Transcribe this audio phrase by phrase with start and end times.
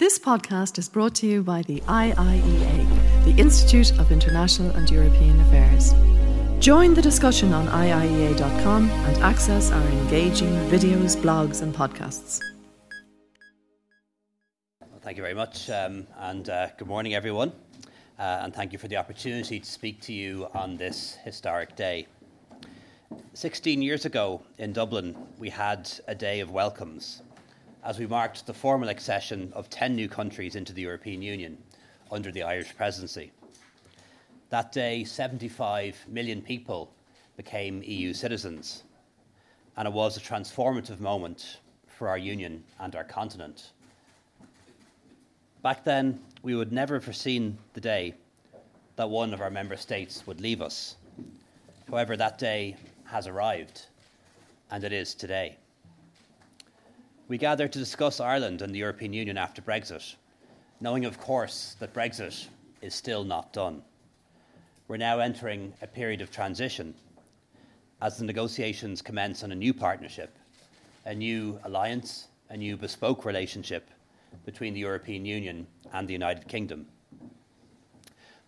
[0.00, 5.38] This podcast is brought to you by the IIEA, the Institute of International and European
[5.42, 5.92] Affairs.
[6.58, 12.40] Join the discussion on IIEA.com and access our engaging videos, blogs, and podcasts.
[15.02, 17.52] Thank you very much, um, and uh, good morning, everyone.
[18.18, 22.06] Uh, and thank you for the opportunity to speak to you on this historic day.
[23.34, 27.20] 16 years ago in Dublin, we had a day of welcomes
[27.84, 31.56] as we marked the formal accession of 10 new countries into the European Union
[32.10, 33.32] under the Irish presidency.
[34.50, 36.92] That day, 75 million people
[37.36, 38.82] became EU citizens,
[39.76, 43.70] and it was a transformative moment for our union and our continent.
[45.62, 48.14] Back then, we would never have foreseen the day
[48.96, 50.96] that one of our member states would leave us.
[51.88, 53.86] However, that day has arrived,
[54.70, 55.56] and it is today.
[57.30, 60.16] We gather to discuss Ireland and the European Union after Brexit,
[60.80, 62.48] knowing, of course, that Brexit
[62.82, 63.82] is still not done.
[64.88, 66.92] We're now entering a period of transition
[68.02, 70.36] as the negotiations commence on a new partnership,
[71.06, 73.88] a new alliance, a new bespoke relationship
[74.44, 76.88] between the European Union and the United Kingdom.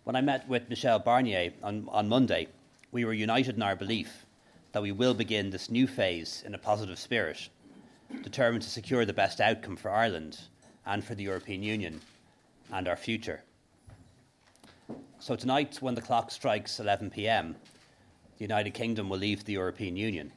[0.03, 2.49] When I met with Michel Barnier on, on Monday,
[2.91, 4.25] we were united in our belief
[4.73, 7.47] that we will begin this new phase in a positive spirit
[8.21, 10.39] determined to secure the best outcome for Ireland
[10.85, 12.01] and for the European Union
[12.71, 13.43] and our future.
[15.19, 17.55] So, tonight, when the clock strikes 11 pm,
[18.37, 20.31] the United Kingdom will leave the European Union.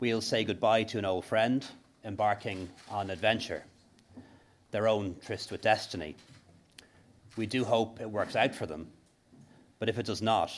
[0.00, 1.64] We'll say goodbye to an old friend
[2.04, 3.64] embarking on adventure,
[4.70, 6.16] their own tryst with destiny.
[7.36, 8.90] We do hope it works out for them,
[9.78, 10.52] but if it does not,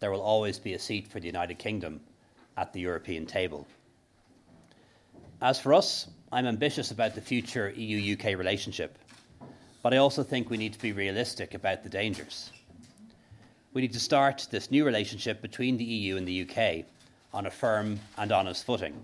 [0.00, 2.00] there will always be a seat for the United Kingdom
[2.56, 3.66] at the European table.
[5.44, 8.98] As for us, I'm ambitious about the future EU UK relationship,
[9.82, 12.50] but I also think we need to be realistic about the dangers.
[13.74, 16.86] We need to start this new relationship between the EU and the UK
[17.34, 18.94] on a firm and honest footing,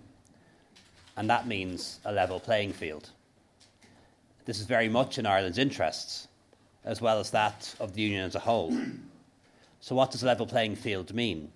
[1.19, 3.11] and that means a level playing field.
[4.47, 6.27] This is very much in Ireland's interests,
[6.87, 8.75] as well as that of the Union as a whole.
[9.81, 11.53] So, what does a level playing field mean?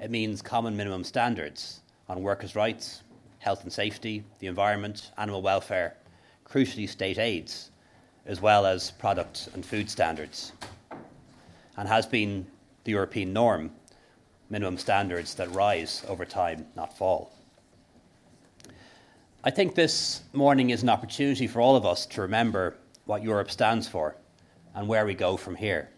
[0.00, 3.02] It means common minimum standards on workers' rights,
[3.46, 5.94] health and safety, the environment, animal welfare,
[6.44, 7.70] crucially, state aids,
[8.26, 10.50] as well as product and food standards,
[11.76, 12.44] and has been
[12.82, 13.70] the European norm,
[14.50, 17.30] minimum standards that rise over time, not fall.
[19.44, 23.52] I think this morning is an opportunity for all of us to remember what Europe
[23.52, 24.16] stands for
[24.74, 25.88] and where we go from here.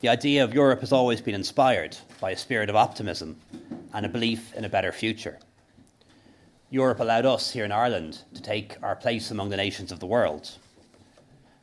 [0.00, 3.36] The idea of Europe has always been inspired by a spirit of optimism
[3.92, 5.38] and a belief in a better future.
[6.70, 10.06] Europe allowed us here in Ireland to take our place among the nations of the
[10.06, 10.50] world.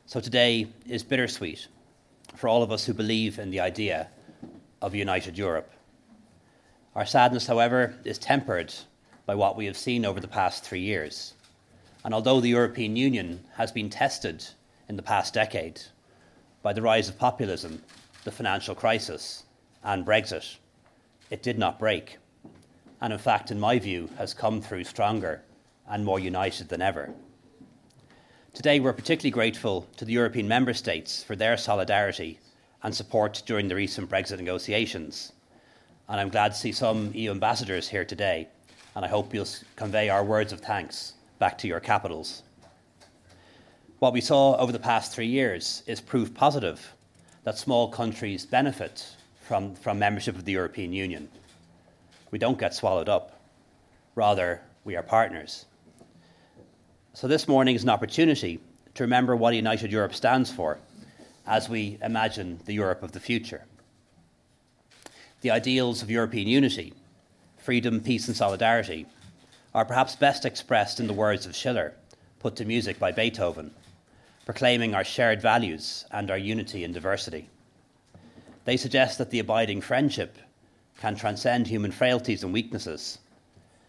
[0.06, 1.68] So today is bittersweet
[2.36, 4.08] for all of us who believe in the idea
[4.80, 5.70] of a united Europe.
[6.94, 8.72] Our sadness, however, is tempered
[9.26, 11.34] by what we have seen over the past three years.
[12.02, 14.46] And although the European Union has been tested
[14.88, 15.82] in the past decade
[16.62, 17.82] by the rise of populism,
[18.24, 19.44] the financial crisis,
[19.82, 20.56] and Brexit,
[21.30, 22.16] it did not break
[23.04, 25.42] and in fact, in my view, has come through stronger
[25.86, 27.12] and more united than ever.
[28.54, 32.38] Today, we're particularly grateful to the European member states for their solidarity
[32.82, 35.32] and support during the recent Brexit negotiations.
[36.08, 38.48] And I'm glad to see some EU ambassadors here today,
[38.96, 42.42] and I hope you'll convey our words of thanks back to your capitals.
[43.98, 46.94] What we saw over the past three years is proof positive
[47.42, 49.06] that small countries benefit
[49.42, 51.28] from, from membership of the European Union
[52.34, 53.38] we don't get swallowed up.
[54.16, 55.66] Rather, we are partners.
[57.12, 58.58] So, this morning is an opportunity
[58.94, 60.80] to remember what United Europe stands for
[61.46, 63.62] as we imagine the Europe of the future.
[65.42, 66.92] The ideals of European unity,
[67.56, 69.06] freedom, peace, and solidarity,
[69.72, 71.94] are perhaps best expressed in the words of Schiller,
[72.40, 73.70] put to music by Beethoven,
[74.44, 77.48] proclaiming our shared values and our unity in diversity.
[78.64, 80.36] They suggest that the abiding friendship
[80.98, 83.18] can transcend human frailties and weaknesses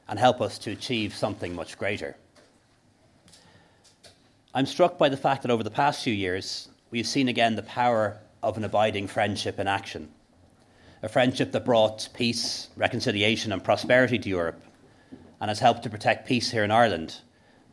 [0.07, 2.15] and help us to achieve something much greater.
[4.53, 7.63] I'm struck by the fact that over the past few years, we've seen again the
[7.63, 10.09] power of an abiding friendship in action.
[11.03, 14.61] A friendship that brought peace, reconciliation, and prosperity to Europe
[15.41, 17.21] and has helped to protect peace here in Ireland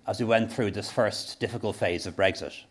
[0.06, 2.64] as we went through this first difficult phase of Brexit.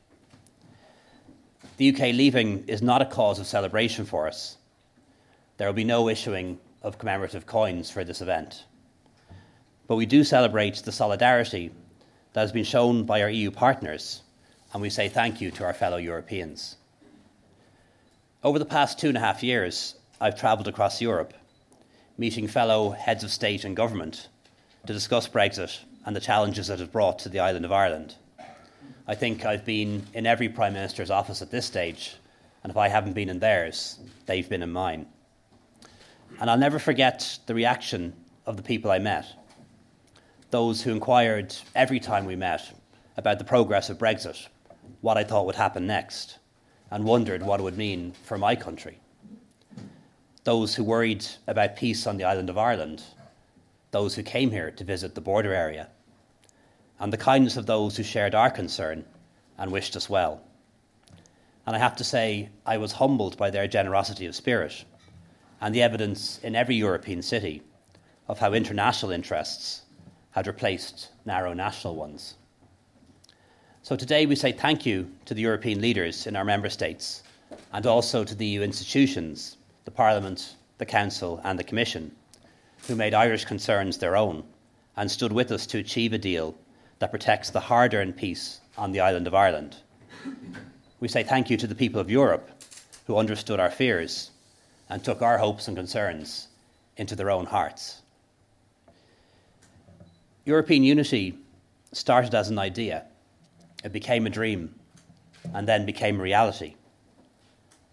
[1.78, 4.58] The UK leaving is not a cause of celebration for us,
[5.62, 8.64] there will be no issuing of commemorative coins for this event.
[9.86, 11.70] But we do celebrate the solidarity
[12.34, 14.24] that has been shown by our EU partners,
[14.74, 16.78] and we say thank you to our fellow Europeans.
[18.44, 21.36] Over the past two and a half years, I've travelled across Europe,
[22.18, 24.30] meeting fellow heads of state and government
[24.88, 28.16] to discuss Brexit and the challenges it has brought to the island of Ireland.
[29.08, 32.16] I think I've been in every Prime Minister's office at this stage,
[32.64, 35.06] and if I haven't been in theirs, they've been in mine.
[36.42, 38.14] And I'll never forget the reaction
[38.48, 39.28] of the people I met.
[40.50, 42.74] Those who inquired every time we met
[43.16, 44.48] about the progress of Brexit,
[45.02, 46.40] what I thought would happen next,
[46.90, 48.98] and wondered what it would mean for my country.
[50.44, 53.04] Those who worried about peace on the island of Ireland,
[53.92, 55.90] those who came here to visit the border area,
[57.00, 59.06] and the kindness of those who shared our concern
[59.60, 60.42] and wished us well.
[61.68, 64.86] And I have to say, I was humbled by their generosity of spirit
[65.62, 67.62] and the evidence in every European city
[68.28, 69.84] of how international interests
[70.32, 72.36] had replaced narrow national ones.
[73.84, 77.24] So today we say thank you to the European leaders in our member states
[77.74, 82.12] and also to the EU institutions, the Parliament, the Council, and the Commission,
[82.88, 84.44] who made Irish concerns their own
[84.98, 86.56] and stood with us to achieve a deal
[87.00, 89.76] that protects the hard earned peace on the island of Ireland.
[91.00, 92.50] We say thank you to the people of Europe
[93.06, 94.31] who understood our fears
[94.92, 96.50] and took our hopes and concerns
[96.98, 98.02] into their own hearts.
[100.44, 101.38] European unity
[101.94, 103.06] started as an idea,
[103.86, 104.76] it became a dream,
[105.54, 106.76] and then became reality.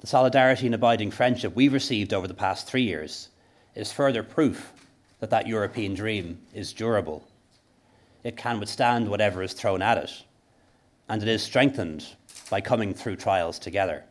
[0.01, 3.29] The solidarity and abiding friendship we've received over the past three years
[3.77, 4.73] is further proof
[5.21, 7.29] that that European dream is durable.
[8.25, 10.25] It can withstand whatever is thrown at it,
[11.09, 12.05] and it is strengthened
[12.51, 14.05] by coming through trials together.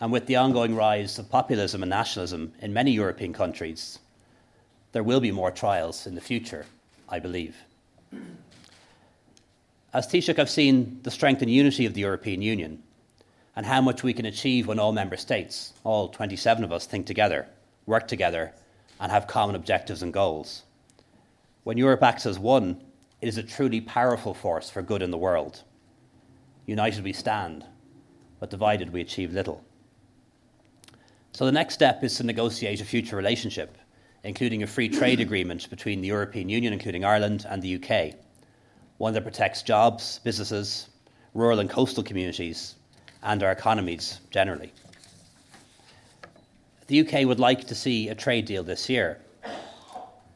[0.00, 3.98] And with the ongoing rise of populism and nationalism in many European countries,
[4.92, 6.64] there will be more trials in the future,
[7.08, 7.56] I believe.
[9.92, 12.82] As Taoiseach, I've seen the strength and unity of the European Union
[13.56, 17.06] and how much we can achieve when all member states, all 27 of us, think
[17.06, 17.46] together,
[17.86, 18.52] work together,
[19.00, 20.62] and have common objectives and goals.
[21.64, 22.80] When Europe acts as one,
[23.20, 25.62] it is a truly powerful force for good in the world.
[26.66, 27.66] United we stand,
[28.38, 29.62] but divided we achieve little.
[31.40, 33.78] So the next step is to negotiate a future relationship,
[34.24, 38.14] including a free trade agreement between the European Union, including Ireland, and the UK,
[38.98, 40.90] one that protects jobs, businesses,
[41.32, 42.74] rural and coastal communities,
[43.22, 44.70] and our economies generally.
[46.88, 49.18] The UK would like to see a trade deal this year,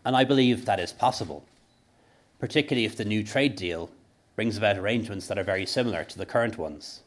[0.06, 1.44] and I believe that is possible,
[2.38, 3.90] particularly if the new trade deal
[4.36, 7.02] brings about arrangements that are very similar to the current ones.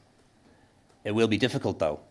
[1.04, 2.02] It will be difficult, though.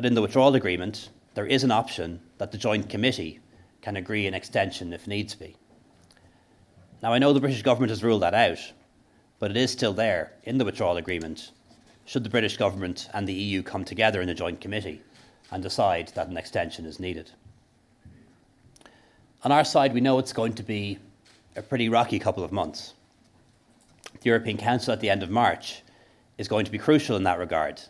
[0.00, 3.38] But in the withdrawal agreement, there is an option that the Joint Committee
[3.82, 5.56] can agree an extension if needs be.
[7.02, 8.72] Now, I know the British government has ruled that out,
[9.38, 11.50] but it is still there in the withdrawal agreement
[12.06, 15.02] should the British government and the EU come together in a joint committee
[15.50, 17.32] and decide that an extension is needed.
[19.44, 20.98] On our side, we know it's going to be
[21.56, 22.94] a pretty rocky couple of months.
[24.14, 25.82] The European Council at the end of March
[26.38, 27.82] is going to be crucial in that regard,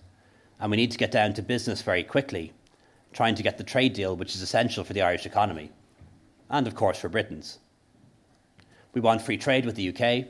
[0.61, 2.53] and we need to get down to business very quickly,
[3.13, 5.71] trying to get the trade deal which is essential for the Irish economy,
[6.51, 7.59] and of course for Britain's.
[8.93, 10.27] We want free trade with the UK,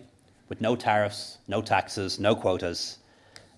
[0.49, 2.99] with no tariffs, no taxes, no quotas,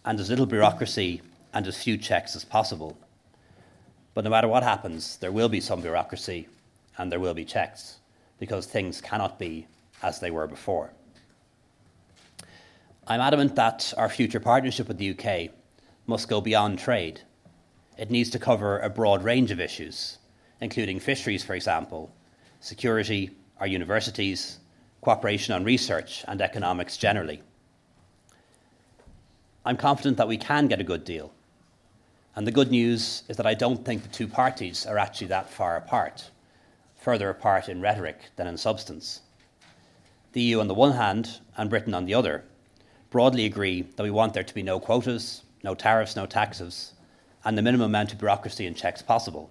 [0.05, 1.21] and as little bureaucracy
[1.53, 2.97] and as few checks as possible.
[4.15, 6.49] But no matter what happens, there will be some bureaucracy
[6.99, 7.99] and there will be checks
[8.39, 9.67] because things cannot be
[10.03, 10.93] as they were before.
[13.07, 15.51] I'm adamant that our future partnership with the UK
[16.07, 17.21] must go beyond trade.
[17.97, 20.19] It needs to cover a broad range of issues,
[20.61, 22.13] including fisheries, for example,
[22.61, 23.31] security,
[23.61, 24.59] our universities,
[25.01, 27.43] cooperation on research, and economics generally.
[29.65, 31.33] I'm confident that we can get a good deal.
[32.35, 35.51] And the good news is that I don't think the two parties are actually that
[35.51, 36.31] far apart,
[36.97, 39.21] further apart in rhetoric than in substance.
[40.33, 42.45] The EU on the one hand, and Britain on the other,
[43.11, 46.93] broadly agree that we want there to be no quotas, no tariffs, no taxes,
[47.45, 49.51] and the minimum amount of bureaucracy and checks possible.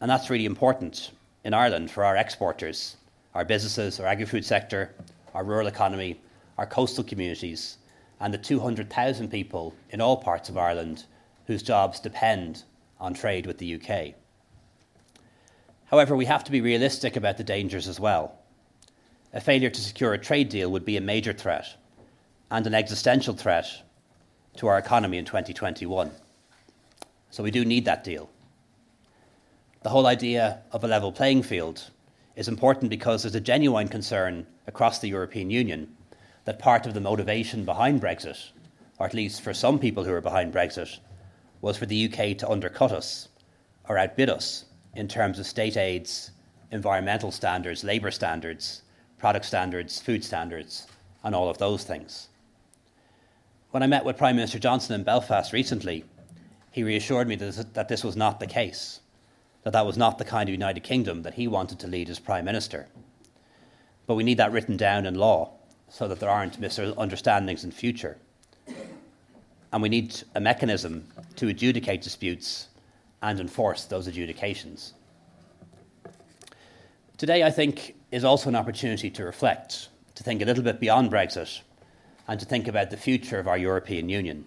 [0.00, 1.12] And that's really important
[1.44, 2.96] in Ireland for our exporters,
[3.34, 4.94] our businesses, our agri food sector,
[5.34, 6.20] our rural economy,
[6.58, 7.78] our coastal communities,
[8.20, 11.04] and the 200,000 people in all parts of Ireland
[11.46, 12.62] whose jobs depend
[13.00, 14.14] on trade with the UK.
[15.86, 18.38] However, we have to be realistic about the dangers as well.
[19.32, 21.76] A failure to secure a trade deal would be a major threat
[22.50, 23.82] and an existential threat
[24.56, 26.10] to our economy in 2021.
[27.30, 28.30] So we do need that deal.
[29.82, 31.90] The whole idea of a level playing field
[32.36, 35.94] is important because there's a genuine concern across the European Union
[36.44, 38.50] that part of the motivation behind Brexit,
[38.98, 40.98] or at least for some people who are behind Brexit,
[41.60, 43.28] was for the UK to undercut us
[43.88, 46.30] or outbid us in terms of state aids,
[46.70, 48.82] environmental standards, labour standards,
[49.18, 50.86] product standards, food standards,
[51.22, 52.28] and all of those things.
[53.74, 56.04] When I met with Prime Minister Johnson in Belfast recently,
[56.70, 59.00] he reassured me that this was not the case,
[59.64, 62.20] that that was not the kind of United Kingdom that he wanted to lead as
[62.20, 62.86] Prime Minister.
[64.06, 65.54] But we need that written down in law
[65.88, 68.16] so that there aren't misunderstandings in future.
[69.72, 72.68] And we need a mechanism to adjudicate disputes
[73.22, 74.94] and enforce those adjudications.
[77.18, 81.10] Today, I think, is also an opportunity to reflect, to think a little bit beyond
[81.10, 81.62] Brexit,
[82.26, 84.44] and to think about the future of our European Union.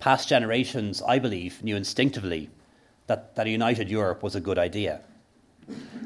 [0.00, 2.50] Past generations, I believe, knew instinctively
[3.06, 5.00] that, that a united Europe was a good idea.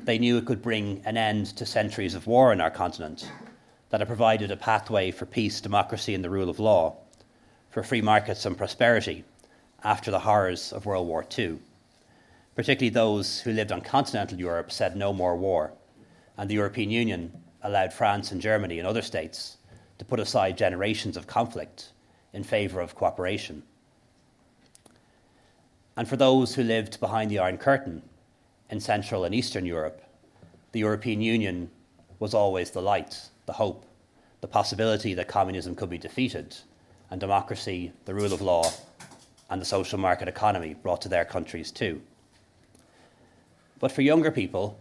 [0.04, 3.30] They knew it could bring an end to centuries of war in our continent,
[3.90, 6.96] that it provided a pathway for peace, democracy, and the rule of law,
[7.70, 9.24] for free markets and prosperity,
[9.82, 11.58] after the horrors of World War II.
[12.54, 15.72] Particularly those who lived on continental Europe said no more war,
[16.36, 17.32] and the European Union
[17.62, 19.56] allowed France and Germany and other states
[20.04, 21.92] to put aside generations of conflict
[22.34, 23.62] in favour of cooperation.
[25.96, 28.02] And for those who lived behind the Iron Curtain
[28.68, 30.02] in Central and Eastern Europe,
[30.73, 31.70] the European Union
[32.18, 33.87] was always the light, the hope,
[34.42, 36.54] the possibility that communism could be defeated
[37.11, 38.70] and democracy, the rule of law,
[39.49, 42.02] and the social market economy brought to their countries too.
[43.78, 44.78] But for younger people,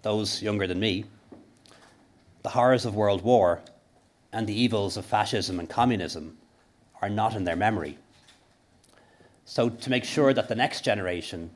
[0.00, 1.04] those younger than me,
[2.42, 3.60] the horrors of World War
[4.32, 6.38] and the evils of fascism and communism
[7.00, 7.98] are not in their memory.
[9.44, 11.50] So, to make sure that the next generation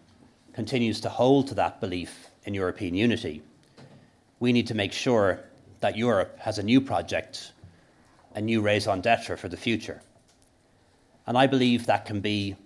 [0.52, 3.42] continues to hold to that belief in European unity,
[4.40, 5.40] we need to make sure
[5.80, 7.52] that Europe has a new project,
[8.34, 10.02] a new raison d'etre for the future.
[11.26, 12.56] And I believe that can be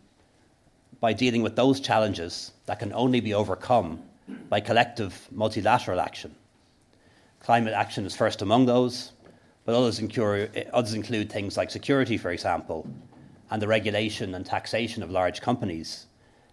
[1.01, 4.03] by dealing with those challenges that can only be overcome
[4.49, 6.35] by collective multilateral action.
[7.41, 9.13] Climate action is first among those,
[9.71, 12.89] but others, incur, others include things like security, for example,
[13.53, 16.07] and the regulation and taxation of large companies,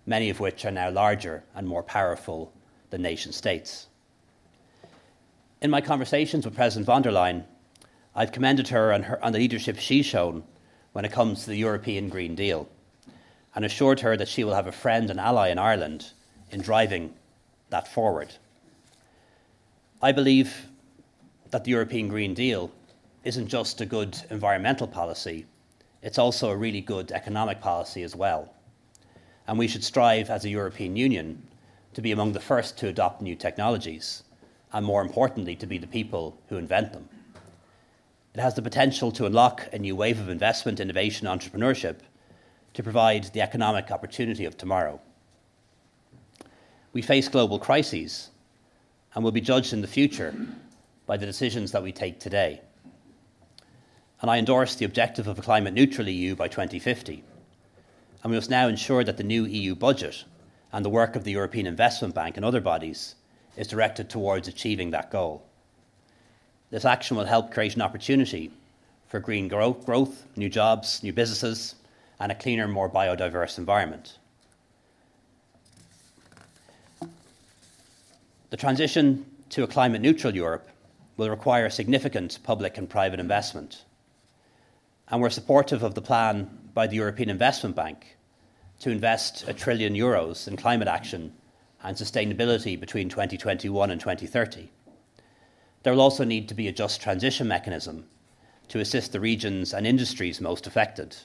[0.06, 2.54] many of which are now larger and more powerful
[2.92, 3.88] than nation states.
[5.64, 7.44] In my conversations with President von der Leyen,
[8.14, 10.44] I've commended her on, her on the leadership she's shown
[10.94, 12.70] when it comes to the European Green Deal
[13.56, 16.12] and assured her that she will have a friend and ally in Ireland
[16.52, 17.16] in driving
[17.72, 18.36] that forward.
[20.04, 20.68] I believe
[21.50, 22.72] that the European Green Deal
[23.28, 25.46] isn't just a good environmental policy,
[26.02, 28.54] it's also a really good economic policy as well.
[29.48, 31.46] And we should strive as a European Union
[31.94, 34.24] to be among the first to adopt new technologies,
[34.72, 37.10] and more importantly, to be the people who invent them.
[38.34, 41.98] It has the potential to unlock a new wave of investment, innovation, entrepreneurship
[42.76, 45.02] to provide the economic opportunity of tomorrow.
[46.94, 48.30] We face global crises
[49.14, 50.34] and will be judged in the future
[51.06, 52.62] by the decisions that we take today.
[54.22, 57.24] And I endorse the objective of a climate neutral EU by 2050.
[58.24, 60.24] And we must now ensure that the new EU budget
[60.74, 63.16] and the work of the European Investment Bank and other bodies
[63.56, 65.44] is directed towards achieving that goal.
[66.70, 68.52] This action will help create an opportunity
[69.08, 71.76] for green growth, growth, new jobs, new businesses,
[72.20, 74.18] and a cleaner, more biodiverse environment.
[78.50, 80.68] The transition to a climate neutral Europe
[81.16, 83.84] will require significant public and private investment.
[85.10, 88.18] And we're supportive of the plan by the European Investment Bank
[88.80, 91.34] to invest a trillion euros in climate action
[91.82, 94.70] and sustainability between 2021 and 2030.
[95.84, 98.06] There will also need to be a just transition mechanism
[98.68, 101.16] to assist the regions and industries most affected,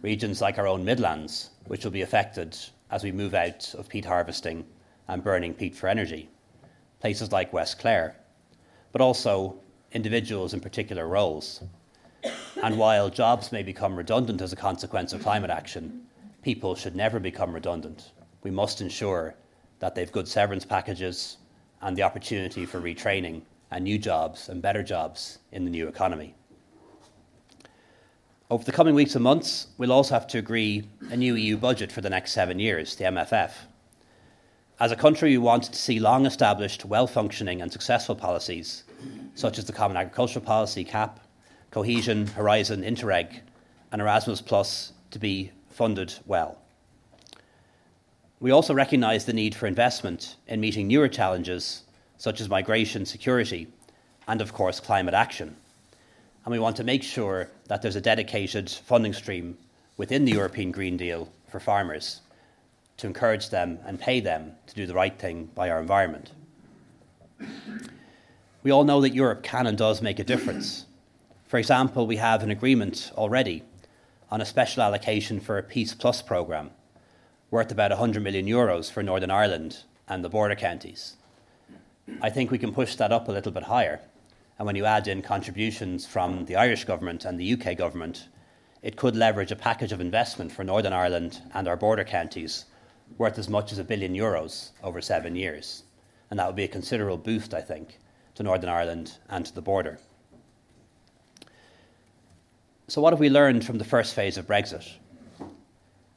[0.00, 2.56] regions like our own Midlands, which will be affected
[2.90, 4.64] as we move out of peat harvesting
[5.08, 6.30] and burning peat for energy,
[7.00, 8.16] places like West Clare,
[8.92, 9.60] but also
[9.92, 11.62] individuals in particular roles.
[12.62, 16.02] And while jobs may become redundant as a consequence of climate action,
[16.42, 18.12] people should never become redundant.
[18.42, 19.34] We must ensure
[19.78, 21.38] that they've good severance packages
[21.80, 26.34] and the opportunity for retraining and new jobs and better jobs in the new economy.
[28.50, 31.90] Over the coming weeks and months, we'll also have to agree a new EU budget
[31.90, 33.52] for the next seven years, the MFF.
[34.80, 38.84] As a country, we want to see long established, well functioning, and successful policies,
[39.34, 41.20] such as the Common Agricultural Policy, CAP,
[41.70, 43.40] Cohesion, Horizon, Interreg,
[43.92, 46.58] and Erasmus, Plus, to be funded well.
[48.40, 51.82] We also recognise the need for investment in meeting newer challenges
[52.16, 53.68] such as migration, security,
[54.26, 55.56] and of course, climate action.
[56.44, 59.58] And we want to make sure that there's a dedicated funding stream
[59.96, 62.20] within the European Green Deal for farmers
[62.96, 66.32] to encourage them and pay them to do the right thing by our environment.
[68.62, 70.84] We all know that Europe can and does make a difference.
[71.50, 73.64] For example, we have an agreement already
[74.30, 76.70] on a special allocation for a Peace Plus programme
[77.50, 81.16] worth about 100 million euros for Northern Ireland and the border counties.
[82.22, 83.98] I think we can push that up a little bit higher.
[84.60, 88.28] And when you add in contributions from the Irish government and the UK government,
[88.80, 92.66] it could leverage a package of investment for Northern Ireland and our border counties
[93.18, 95.82] worth as much as a billion euros over seven years.
[96.30, 97.98] And that would be a considerable boost, I think,
[98.36, 99.98] to Northern Ireland and to the border.
[102.90, 104.94] So, what have we learned from the first phase of Brexit?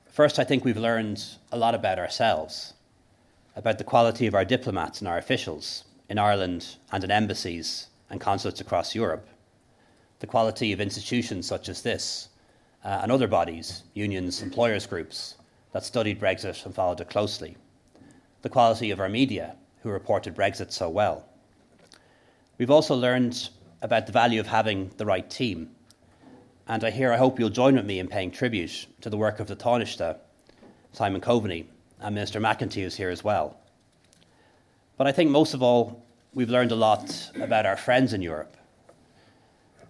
[0.08, 2.74] First, I think we've learned a lot about ourselves,
[3.56, 8.20] about the quality of our diplomats and our officials in Ireland and in embassies and
[8.20, 9.28] consulates across Europe,
[10.18, 12.30] the quality of institutions such as this
[12.84, 15.36] uh, and other bodies, unions, employers' groups
[15.74, 17.56] that studied Brexit and followed it closely,
[18.42, 21.24] the quality of our media who reported Brexit so well.
[22.58, 23.50] We've also learned
[23.84, 25.70] about the value of having the right team
[26.68, 29.40] and I hear, I hope you'll join with me in paying tribute to the work
[29.40, 30.18] of the Taoiseach,
[30.94, 31.66] Simon Coveney,
[32.00, 33.58] and Minister McEntee is here as well.
[34.96, 38.56] But I think most of all, we've learned a lot about our friends in Europe.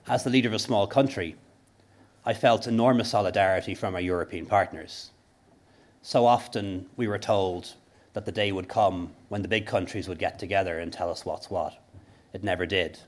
[0.07, 1.35] As the leader of a small country,
[2.25, 5.11] I felt enormous solidarity from our European partners.
[6.01, 7.73] So often we were told
[8.13, 11.25] that the day would come when the big countries would get together and tell us
[11.25, 11.77] what's what.
[12.33, 12.99] It never did.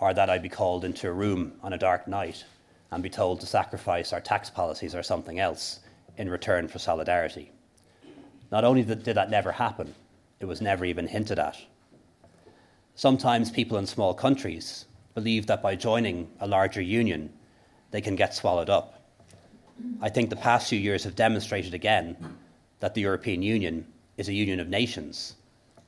[0.00, 2.44] Or that I'd be called into a room on a dark night
[2.90, 5.80] and be told to sacrifice our tax policies or something else
[6.16, 7.52] in return for solidarity.
[8.50, 9.94] Not only did that never happen,
[10.40, 11.56] it was never even hinted at.
[12.94, 17.32] Sometimes people in small countries believe that by joining a larger union,
[17.90, 19.02] they can get swallowed up.
[20.00, 22.16] I think the past few years have demonstrated again
[22.80, 25.36] that the European Union is a union of nations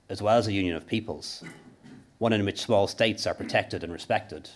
[0.08, 1.44] as well as a union of peoples,
[2.18, 4.48] one in which small states are protected and respected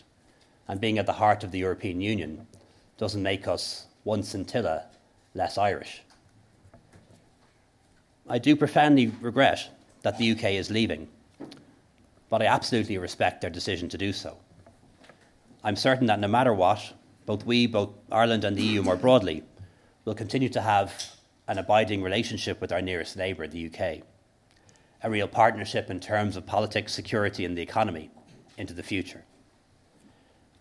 [0.69, 2.47] and being at the heart of the European Union
[2.99, 4.85] doesn't make us one scintilla
[5.35, 6.03] less Irish.
[8.29, 9.69] I do profoundly regret
[10.03, 11.09] that the UK is leaving,
[12.29, 14.37] but I absolutely respect their decision to do so.
[15.65, 16.93] I'm certain that no matter what,
[17.27, 19.45] both we, both Ireland and the EU more broadly,
[20.05, 20.93] will continue to have
[21.49, 24.03] an abiding relationship with our nearest neighbour, the UK,
[25.03, 28.11] a real partnership in terms of politics, security, and the economy
[28.57, 29.25] into the future.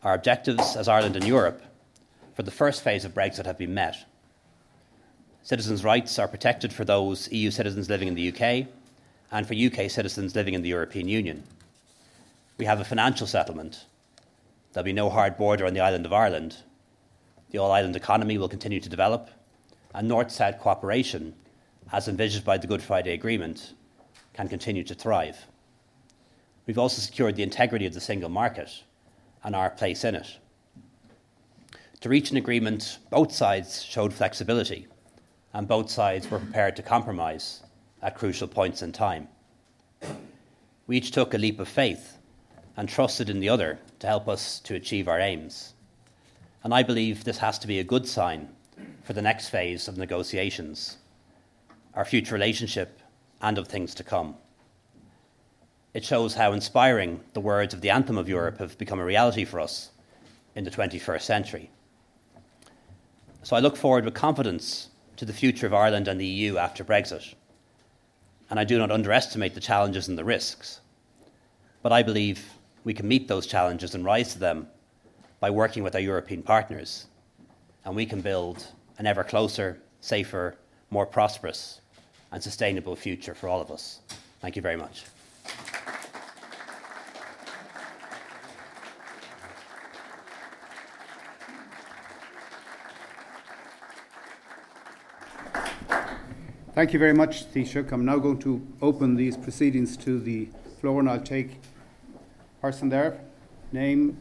[0.03, 1.61] Our objectives as Ireland and Europe
[2.33, 3.97] for the first phase of Brexit have been met.
[5.43, 8.67] Citizens' rights are protected for those EU citizens living in the UK
[9.31, 11.43] and for UK citizens living in the European Union.
[12.57, 13.85] We have a financial settlement.
[14.73, 16.57] There'll be no hard border on the island of Ireland.
[17.51, 19.29] The all island economy will continue to develop,
[19.93, 21.35] and North South cooperation,
[21.91, 23.73] as envisaged by the Good Friday Agreement,
[24.33, 25.45] can continue to thrive.
[26.65, 28.81] We've also secured the integrity of the single market
[29.43, 30.37] and our place in it.
[32.01, 34.87] To reach an agreement, both sides showed flexibility,
[35.53, 37.61] and both sides were prepared to compromise
[38.01, 39.27] at crucial points in time.
[40.87, 42.17] We each took a leap of faith
[42.75, 45.73] and trusted in the other to help us to achieve our aims.
[46.63, 48.49] And I believe this has to be a good sign
[49.03, 50.97] for the next phase of negotiations,
[51.93, 52.99] our future relationship,
[53.41, 54.35] and of things to come.
[55.93, 59.43] It shows how inspiring the words of the anthem of Europe have become a reality
[59.43, 59.91] for us
[60.55, 61.69] in the 21st century.
[63.43, 66.83] So I look forward with confidence to the future of Ireland and the EU after
[66.83, 67.33] Brexit.
[68.49, 70.79] And I do not underestimate the challenges and the risks.
[71.81, 74.67] But I believe we can meet those challenges and rise to them
[75.39, 77.07] by working with our European partners.
[77.83, 78.65] And we can build
[78.97, 80.55] an ever closer, safer,
[80.89, 81.81] more prosperous,
[82.31, 83.99] and sustainable future for all of us.
[84.39, 85.03] Thank you very much.
[96.73, 97.91] Thank you very much, Taoiseach.
[97.91, 100.47] I'm now going to open these proceedings to the
[100.79, 101.59] floor and I'll take
[102.61, 103.19] person there.
[103.71, 104.17] Name?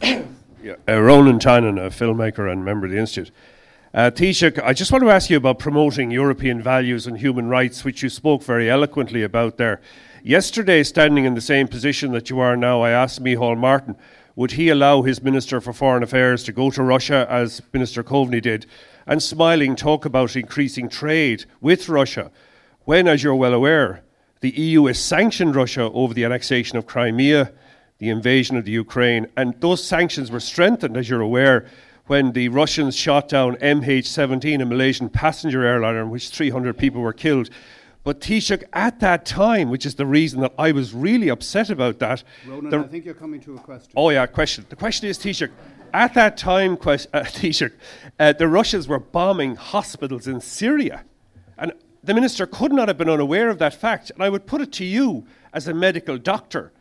[0.02, 3.32] yeah, uh, Ronan Tynan, a filmmaker and member of the Institute.
[3.94, 7.84] Uh, Taoiseach, I just want to ask you about promoting European values and human rights,
[7.84, 9.80] which you spoke very eloquently about there.
[10.22, 13.96] Yesterday, standing in the same position that you are now, I asked Micheál Martin,
[14.36, 18.42] would he allow his Minister for Foreign Affairs to go to Russia, as Minister Coveney
[18.42, 18.66] did,
[19.06, 22.30] and smiling talk about increasing trade with Russia,
[22.84, 24.02] when, as you're well aware,
[24.40, 27.50] The EU has sanctioned Russia over the annexation of Crimea,
[27.98, 31.66] the invasion of the Ukraine, and those sanctions were strengthened, as you're aware,
[32.08, 37.12] when the Russians shot down MH17, a Malaysian passenger airliner, in which 300 people were
[37.12, 37.50] killed.
[38.02, 41.98] But Taoiseach, at that time, which is the reason that I was really upset about
[41.98, 42.24] that.
[42.46, 43.92] Ronan, the, I think you're coming to a question.
[43.94, 44.64] Oh, yeah, question.
[44.70, 45.50] The question is, Taoiseach,
[45.92, 47.72] at that time, quest, uh, Taoiseach,
[48.18, 51.04] uh, the Russians were bombing hospitals in Syria.
[51.58, 54.10] And the minister could not have been unaware of that fact.
[54.12, 56.72] And I would put it to you, as a medical doctor,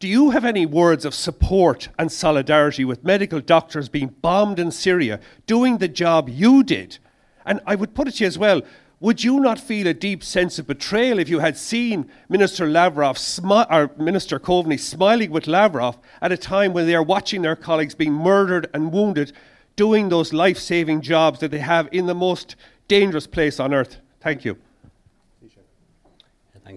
[0.00, 4.70] do you have any words of support and solidarity with medical doctors being bombed in
[4.70, 6.98] Syria, doing the job you did?
[7.44, 8.62] And I would put it to you as well
[9.00, 13.16] would you not feel a deep sense of betrayal if you had seen Minister Lavrov
[13.16, 17.54] smi- or Minister Coveney smiling with Lavrov at a time when they are watching their
[17.54, 19.32] colleagues being murdered and wounded,
[19.76, 22.56] doing those life-saving jobs that they have in the most
[22.88, 23.98] dangerous place on earth?
[24.20, 24.58] Thank you.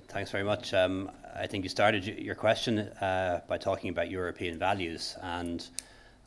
[0.08, 0.74] Thanks very much.
[0.74, 5.66] Um, I think you started your question uh, by talking about European values, and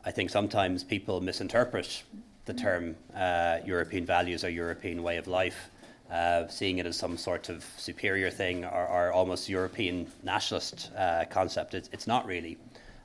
[0.04, 2.02] I think sometimes people misinterpret
[2.46, 5.70] the term uh, European values or European way of life
[6.10, 11.24] uh, seeing it as some sort of superior thing or, or almost European nationalist uh,
[11.30, 11.74] concept.
[11.74, 12.56] It, it's not really.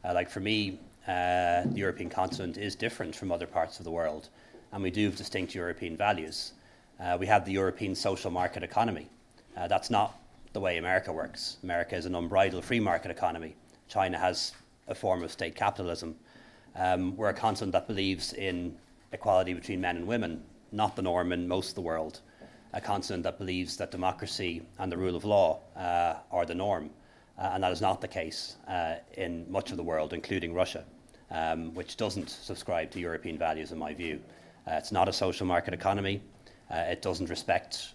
[0.04, 3.92] Uh, like for me, uh, the European continent is different from other parts of the
[3.92, 4.30] world,
[4.72, 6.54] and we do have distinct European values.
[7.18, 9.08] We have the European social market economy.
[9.56, 10.20] That's not
[10.60, 11.58] the way America works.
[11.63, 13.56] America is an unbridled free market economy.
[13.88, 14.52] China has
[14.89, 16.15] a form of state capitalism.
[16.76, 18.76] Um, we're a continent that believes in
[19.13, 22.22] equality between men and women, not the norm in most of the world
[22.74, 26.89] a continent that believes that democracy and the rule of law uh, are the norm.
[27.38, 30.84] Uh, and that is not the case uh, in much of the world, including Russia,
[31.32, 34.19] um, which doesn't subscribe to European values, in my view.
[34.67, 36.22] Uh, it's not a social market economy.
[36.69, 37.93] Uh, it doesn't respect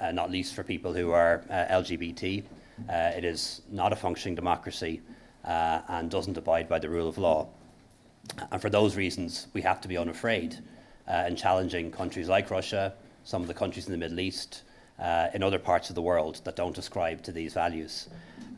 [0.00, 2.42] uh, not least for people who are LGBT.
[2.88, 5.00] it is not a functioning democracy
[5.44, 7.48] and doesn't abide by the rule of law.
[8.50, 10.56] And for those reasons, we have to be unafraid
[11.08, 12.92] uh, and challenging countries like Russia,
[13.24, 14.62] some of the countries in the Middle East,
[14.98, 18.08] uh, in other parts of the world that don't ascribe to these values.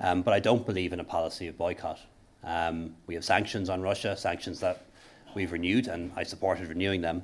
[0.00, 2.00] Um, but I don't believe in a policy of boycott.
[2.42, 4.86] Um, we have sanctions on Russia, sanctions that
[5.34, 7.22] we've renewed, and I supported renewing them.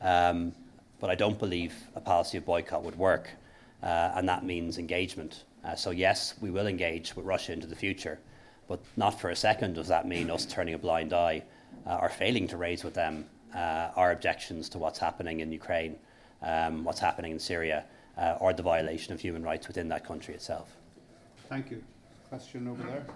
[0.00, 0.52] Um,
[1.00, 3.47] but I don't believe a policy of boycott would work, uh,
[3.82, 5.44] and that means engagement.
[5.64, 8.18] Uh, so, yes, we will engage with Russia into the future,
[8.68, 11.42] but not for a second does that mean us turning a blind eye
[11.86, 15.96] uh, or failing to raise with them uh, our objections to what's happening in Ukraine,
[16.42, 17.84] um, what's happening in Syria,
[18.16, 20.76] uh, or the violation of human rights within that country itself.
[21.48, 21.82] Thank you.
[22.28, 23.06] Question over there.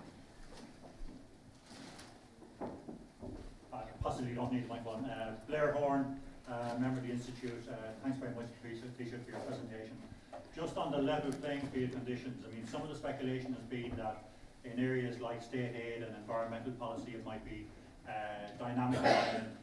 [3.72, 5.04] Uh, possibly don't need the microphone.
[5.04, 7.62] Uh, Blair Horan, uh, member of the Institute.
[7.68, 9.96] Uh, thanks very much, Taoiseach, for your presentation.
[10.54, 13.92] Just on the level playing field conditions, I mean, some of the speculation has been
[13.96, 14.24] that
[14.64, 17.66] in areas like state aid and environmental policy, it might be
[18.08, 18.12] uh,
[18.58, 19.00] dynamic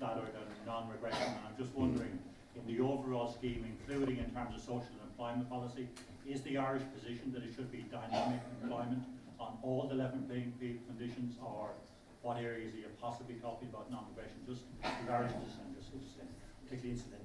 [0.01, 1.23] rather than non-regression.
[1.23, 2.17] And I'm just wondering,
[2.55, 5.87] in the overall scheme, including in terms of social and employment policy,
[6.27, 9.03] is the Irish position that it should be dynamic alignment
[9.39, 11.69] on all the level playing field conditions, or
[12.21, 14.35] what areas are you possibly talking about non-regression?
[14.47, 16.27] Just the Irish position, just, just in,
[16.69, 17.21] particularly incident,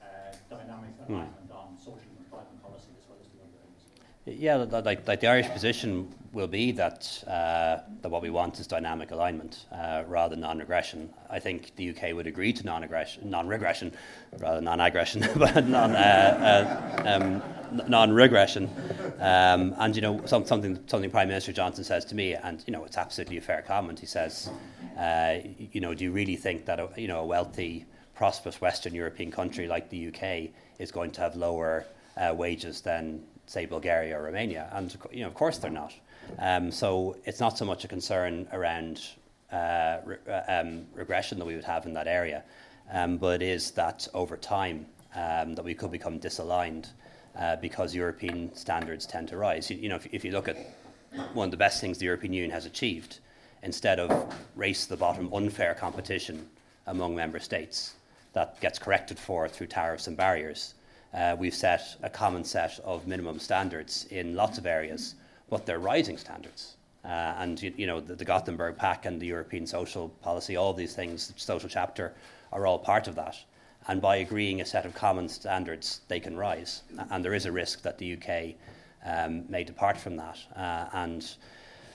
[0.00, 0.06] uh,
[0.48, 1.54] dynamic alignment mm.
[1.54, 3.60] on social and employment policy as well as the other
[4.24, 4.40] areas.
[4.40, 8.66] Yeah, like, like the Irish position will be that, uh, that what we want is
[8.66, 11.10] dynamic alignment uh, rather than non-regression.
[11.28, 13.92] I think the UK would agree to non-aggression, non-regression,
[14.38, 17.42] rather than non-aggression, but non, uh, uh um,
[17.88, 18.70] non-regression.
[19.18, 22.72] Um, and you know some, something something Prime Minister Johnson says to me, and you
[22.72, 23.98] know it's absolutely a fair comment.
[23.98, 24.50] He says,
[24.98, 25.36] uh,
[25.72, 29.30] you know, do you really think that a, you know a wealthy, prosperous Western European
[29.30, 31.84] country like the UK is going to have lower
[32.16, 35.94] uh, wages than say Bulgaria or Romania, and you know, of course they're not.
[36.38, 39.00] Um, so it's not so much a concern around
[39.52, 42.42] uh, re- uh, um, regression that we would have in that area,
[42.90, 46.88] um, but it is that over time um, that we could become disaligned
[47.38, 49.70] uh, because European standards tend to rise.
[49.70, 50.56] You, you know, if, if, you look at
[51.34, 53.20] one of the best things the European Union has achieved,
[53.62, 56.48] instead of race the bottom unfair competition
[56.86, 57.94] among member states
[58.36, 60.74] that gets corrected for through tariffs and barriers,
[61.14, 65.14] uh, we've set a common set of minimum standards in lots of areas,
[65.48, 66.76] but they're rising standards.
[67.02, 70.74] Uh, and you, you know the, the, Gothenburg Pact and the European Social Policy, all
[70.74, 72.12] these things, the social chapter,
[72.52, 73.36] are all part of that.
[73.88, 76.82] And by agreeing a set of common standards, they can rise.
[77.10, 78.54] And there is a risk that the UK
[79.06, 80.38] um, may depart from that.
[80.54, 81.26] Uh, and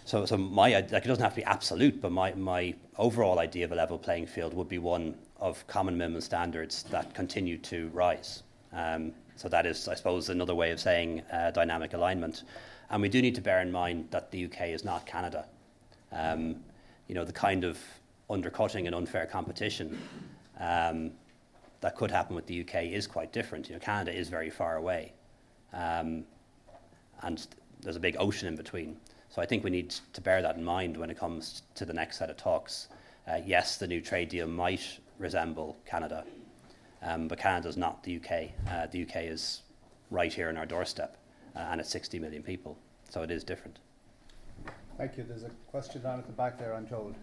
[0.06, 3.66] so, so my like it doesn't have to be absolute, but my, my overall idea
[3.66, 7.90] of a level playing field would be one of common minimum standards that continue to
[7.90, 8.44] rise.
[8.72, 12.44] Um, So that is, I suppose, another way of saying uh, dynamic alignment.
[12.92, 15.46] And we do need to bear in mind that the UK is not Canada.
[16.12, 16.58] Um,
[17.08, 17.80] you know, the kind of
[18.30, 19.98] undercutting and unfair competition
[20.60, 21.12] um,
[21.80, 23.68] that could happen with the UK is quite different.
[23.68, 25.14] You know, Canada is very far away,
[25.74, 26.24] um,
[27.24, 27.48] and
[27.82, 28.96] there's a big ocean in between.
[29.30, 31.94] So I think we need to bear that in mind when it comes to the
[31.94, 32.90] next set of talks.
[33.28, 36.26] Uh, yes, the new trade deal might resemble Canada,
[37.02, 38.50] um, but Canada is not the UK.
[38.70, 39.62] Uh, the UK is
[40.10, 41.18] right here on our doorstep,
[41.56, 42.78] uh, and it's 60 million people,
[43.10, 43.80] so it is different.
[44.98, 45.24] Thank you.
[45.24, 47.16] There's a question down at the back there, I'm told.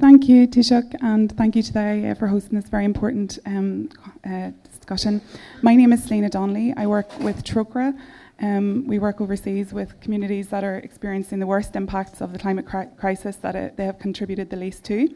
[0.00, 3.88] Thank you, Taoiseach, and thank you today uh, for hosting this very important um,
[4.28, 5.20] uh, discussion.
[5.62, 6.74] My name is Selena Donnelly.
[6.76, 7.96] I work with Trócaire.
[8.40, 12.66] Um, we work overseas with communities that are experiencing the worst impacts of the climate
[12.66, 15.14] cri- crisis that it, they have contributed the least to.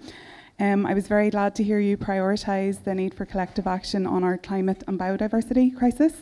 [0.63, 4.23] Um, I was very glad to hear you prioritise the need for collective action on
[4.23, 6.13] our climate and biodiversity crisis.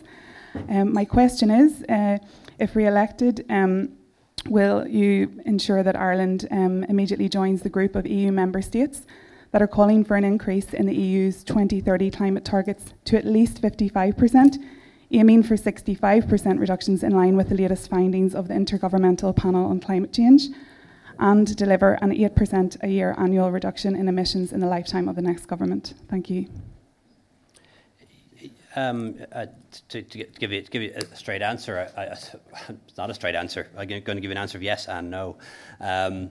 [0.70, 2.16] Um, my question is uh,
[2.58, 3.90] if re elected, um,
[4.48, 9.02] will you ensure that Ireland um, immediately joins the group of EU member states
[9.52, 13.60] that are calling for an increase in the EU's 2030 climate targets to at least
[13.60, 14.56] 55%,
[15.10, 19.80] aiming for 65% reductions in line with the latest findings of the Intergovernmental Panel on
[19.80, 20.48] Climate Change,
[21.20, 25.22] and deliver an 8% a year annual reduction in emissions in the lifetime of the
[25.22, 25.94] next government?
[26.08, 26.46] Thank you.
[28.74, 29.46] Um, uh,
[29.88, 32.04] to, to, give you, to give you a straight answer, I, I,
[32.68, 33.68] it's not a straight answer.
[33.76, 35.36] I'm going to give you an answer of yes and no.
[35.80, 36.30] Um,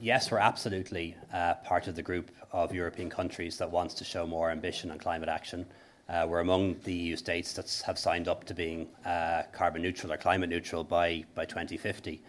[0.00, 4.26] yes, we're absolutely uh, part of the group of European countries that wants to show
[4.26, 5.66] more ambition on climate action.
[6.08, 10.12] Uh, we're among the EU states that have signed up to being uh, carbon neutral
[10.12, 12.22] or climate neutral by, by 2050.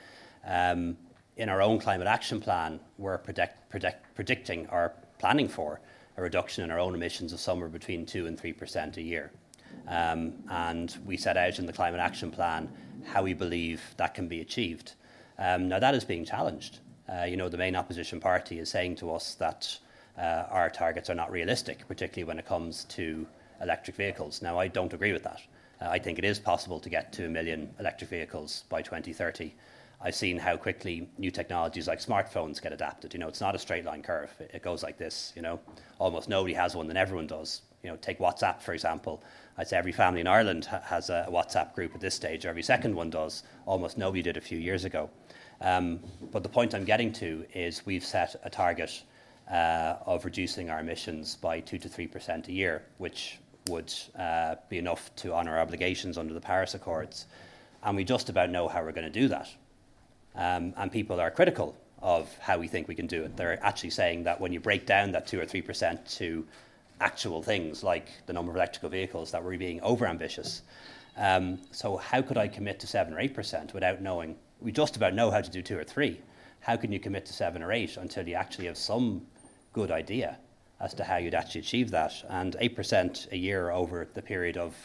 [0.47, 0.95] Um,
[1.38, 5.80] in our own climate action plan, we're predict, predict, predicting or planning for
[6.17, 9.32] a reduction in our own emissions of somewhere between 2 and 3% a year.
[9.88, 12.69] Um, and we set out in the Climate Action Plan
[13.04, 14.93] how we believe that can be achieved.
[15.38, 16.80] Um, now, that is being challenged.
[17.12, 19.78] Uh, you know, the main opposition party is saying to us that
[20.17, 23.28] uh, our targets are not realistic, particularly when it comes to
[23.62, 24.41] electric vehicles.
[24.41, 25.41] Now, I don't agree with that.
[25.82, 29.54] Uh, I think it is possible to get to a million electric vehicles by 2030.
[30.06, 33.12] I've seen how quickly new technologies like smartphones get adapted.
[33.12, 34.30] You know, it's not a straight line curve.
[34.39, 35.34] It, goes like this.
[35.36, 35.60] You know,
[35.98, 37.63] almost nobody has one, then everyone does.
[37.82, 39.24] You know, take WhatsApp for example.
[39.58, 42.46] I'd say every family in Ireland ha- has a WhatsApp group at this stage.
[42.46, 43.41] Every second one does.
[43.65, 45.10] Almost nobody did a few years ago.
[45.60, 46.00] Um,
[46.32, 49.02] but the point I'm getting to is we've set a target
[49.50, 53.39] uh, of reducing our emissions by two to three percent a year, which
[53.70, 57.26] would uh, be enough to honour our obligations under the Paris Accords.
[57.82, 59.50] And we just about know how we're going to do that.
[60.38, 63.36] Um, and people are critical of how we think we can do it.
[63.36, 66.45] They're actually saying that when you break down that 2 or 3% to
[67.02, 70.62] actual things like the number of electrical vehicles, that we're being overambitious.
[71.17, 74.36] Um, so, how could I commit to 7 or 8% without knowing?
[74.60, 76.19] We just about know how to do 2 or 3.
[76.60, 79.26] How can you commit to 7 or 8 until you actually have some
[79.74, 80.38] good idea
[80.82, 82.13] as to how you'd actually achieve that?
[82.30, 84.76] And 8% a year over the period of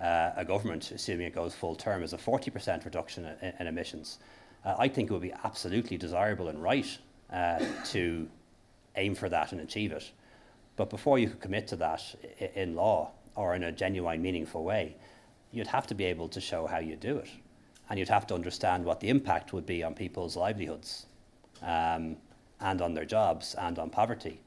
[0.00, 4.18] uh, a government, assuming it goes full term, is a 40% reduction in, in emissions
[4.64, 6.98] uh, I think it would be absolutely desirable and right
[7.32, 8.28] uh, to
[8.96, 10.10] aim for that and achieve it.
[10.76, 12.02] But before you could commit to that
[12.54, 14.96] in law or in a genuine, meaningful way,
[15.52, 17.30] you'd have to be able to show how you do it.
[17.90, 21.06] And you'd have to understand what the impact would be on people's livelihoods
[21.62, 22.16] um,
[22.60, 24.40] and on their jobs and on poverty.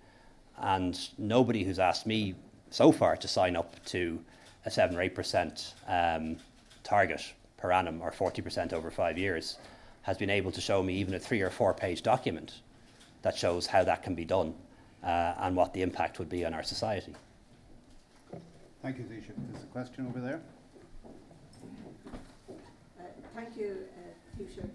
[0.57, 2.35] And nobody who's asked me
[2.69, 4.19] so far to sign up to
[4.65, 6.37] a 7 or 8% um,
[6.83, 9.57] target per annum or 40% over five years
[10.03, 12.61] has been able to show me even a three or four page document
[13.21, 14.53] that shows how that can be done
[15.03, 17.13] uh, and what the impact would be on our society.
[18.81, 19.33] Thank you, Taoiseach.
[19.51, 20.41] There's a question over there.
[22.99, 23.03] Uh,
[23.35, 24.63] thank you, uh, Taoiseach.
[24.63, 24.69] Um,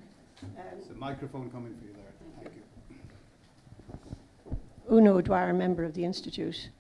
[0.75, 2.43] There's a microphone coming for you there.
[2.43, 4.97] Thank you.
[4.97, 6.71] Uno Dwyer, member of the Institute.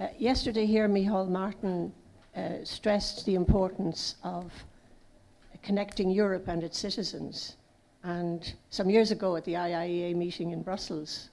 [0.00, 1.92] Uh, yesterday here, Micheál Martin
[2.34, 4.50] uh, stressed the importance of
[5.62, 7.56] connecting Europe and its citizens
[8.04, 11.30] and some years ago at the IIEA meeting in Brussels,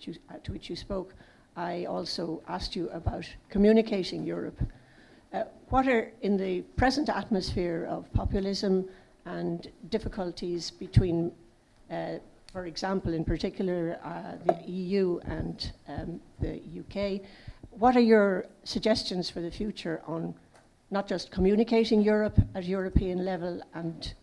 [0.00, 1.14] you, uh, to which you spoke,
[1.56, 4.60] I also asked you about communicating Europe.
[5.32, 8.88] Uh, what are, in the present atmosphere of populism
[9.24, 11.32] and difficulties between,
[11.90, 12.14] uh,
[12.52, 17.20] for example, in particular, uh, the EU and um, the UK,
[17.70, 20.34] what are your suggestions for the future on
[20.90, 24.14] not just communicating Europe at European level and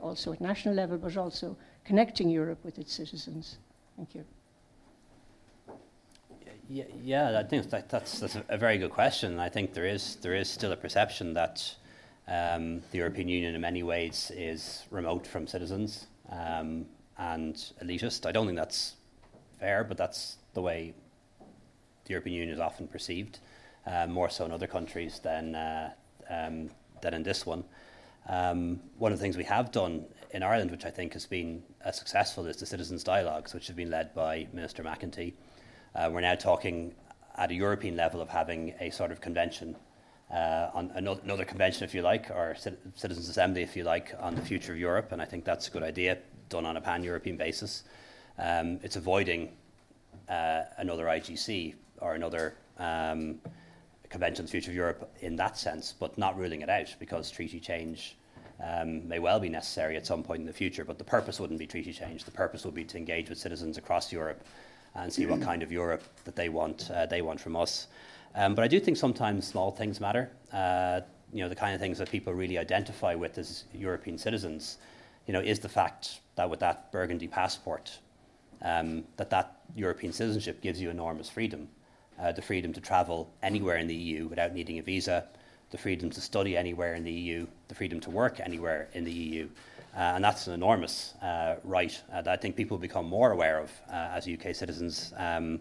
[0.00, 3.58] also at national level, but also connecting Europe with its citizens.
[3.96, 4.24] Thank you.
[6.68, 9.38] Yeah, yeah, I think that, that's, that's a very good question.
[9.38, 11.74] I think there is, there is still a perception that
[12.26, 16.86] um, the European Union, in many ways, is remote from citizens um,
[17.18, 18.24] and elitist.
[18.24, 18.94] I don't think that's
[19.60, 20.94] fair, but that's the way
[22.06, 23.40] the European Union is often perceived,
[23.86, 25.90] uh, more so in other countries than, uh,
[26.30, 26.70] um,
[27.02, 27.64] than in this one.
[28.28, 31.62] Um, one of the things we have done in Ireland, which I think has been
[31.84, 35.34] uh, successful, is the citizens' dialogues, which have been led by Minister McEntee.
[35.94, 36.94] Uh, we're now talking
[37.36, 39.76] at a European level of having a sort of convention
[40.32, 42.56] uh, on another convention, if you like, or
[42.94, 45.70] citizens' assembly, if you like, on the future of Europe, and I think that's a
[45.70, 47.84] good idea, done on a pan-European basis.
[48.38, 49.52] Um, it's avoiding
[50.28, 53.38] uh, another IGC or another um,
[54.14, 57.30] convention on the future of Europe in that sense, but not ruling it out because
[57.30, 58.16] treaty change
[58.62, 60.84] um, may well be necessary at some point in the future.
[60.84, 62.24] But the purpose wouldn't be treaty change.
[62.24, 64.44] The purpose would be to engage with citizens across Europe
[64.94, 66.88] and see what kind of Europe that they want.
[66.90, 67.88] Uh, they want from us.
[68.36, 70.30] Um, but I do think sometimes small things matter.
[70.52, 71.00] Uh,
[71.32, 74.78] you know, the kind of things that people really identify with as European citizens.
[75.26, 77.98] You know, is the fact that with that Burgundy passport,
[78.62, 81.68] um, that that European citizenship gives you enormous freedom,
[82.20, 85.24] uh, the freedom to travel anywhere in the EU without needing a visa,
[85.70, 89.12] the freedom to study anywhere in the EU, the freedom to work anywhere in the
[89.12, 89.48] EU.
[89.96, 93.60] Uh, and that's an enormous uh, right uh, that I think people become more aware
[93.60, 95.60] of uh, as UK citizens um,